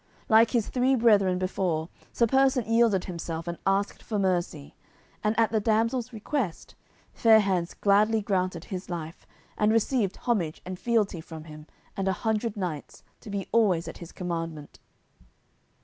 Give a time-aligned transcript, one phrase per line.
[0.27, 4.73] Like his three brethren before, Sir Persant yielded himself and asked for mercy,
[5.23, 6.73] and at the damsel's request
[7.13, 9.27] Fair hands gladly granted his life,
[9.59, 13.99] and received homage and fealty from him and a hundred knights, to be always at
[13.99, 14.79] his commandment.